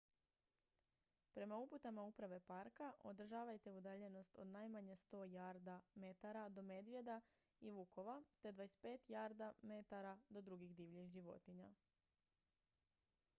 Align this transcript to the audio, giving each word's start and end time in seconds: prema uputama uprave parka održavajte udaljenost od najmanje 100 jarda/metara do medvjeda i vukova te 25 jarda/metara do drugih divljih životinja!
prema 1.33 1.57
uputama 1.57 2.01
uprave 2.01 2.39
parka 2.39 2.93
održavajte 3.03 3.71
udaljenost 3.71 4.35
od 4.37 4.47
najmanje 4.47 4.95
100 4.95 5.23
jarda/metara 5.23 6.49
do 6.49 6.61
medvjeda 6.61 7.21
i 7.59 7.71
vukova 7.71 8.23
te 8.41 8.51
25 8.51 8.97
jarda/metara 9.07 10.19
do 10.29 10.41
drugih 10.41 10.75
divljih 10.75 11.07
životinja! 11.09 11.73